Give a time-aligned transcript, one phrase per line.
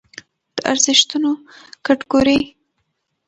[0.55, 1.31] د ارزښتونو
[1.85, 2.41] کټګورۍ